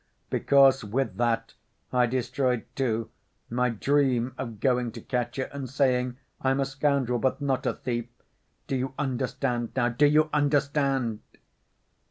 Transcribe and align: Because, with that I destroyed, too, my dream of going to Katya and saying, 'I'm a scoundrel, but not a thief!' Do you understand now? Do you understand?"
Because, 0.31 0.83
with 0.83 1.17
that 1.17 1.53
I 1.93 2.07
destroyed, 2.07 2.65
too, 2.73 3.11
my 3.51 3.69
dream 3.69 4.33
of 4.35 4.59
going 4.59 4.91
to 4.93 5.01
Katya 5.01 5.47
and 5.53 5.69
saying, 5.69 6.17
'I'm 6.41 6.59
a 6.59 6.65
scoundrel, 6.65 7.19
but 7.19 7.39
not 7.39 7.67
a 7.67 7.73
thief!' 7.75 8.07
Do 8.65 8.75
you 8.75 8.95
understand 8.97 9.73
now? 9.75 9.89
Do 9.89 10.07
you 10.07 10.31
understand?" 10.33 11.19